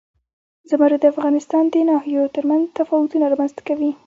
زمرد 0.69 0.99
د 1.01 1.05
افغانستان 1.13 1.63
د 1.69 1.75
ناحیو 1.89 2.33
ترمنځ 2.35 2.63
تفاوتونه 2.79 3.25
رامنځ 3.31 3.51
ته 3.57 3.61
کوي. 3.69 3.91